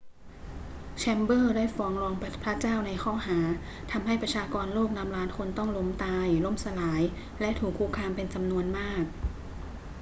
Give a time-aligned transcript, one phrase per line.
[0.97, 2.13] แชมเบอรส์ได้ฟ้องร้อง
[2.43, 3.39] พระเจ้าในข้อหา
[3.91, 7.01] ทำให้ประชากรโลกนับล้านคนต้องล้มตาย ล่มสลาย
[7.39, 9.03] และถูกคุกคามเป็นจำนวนมาก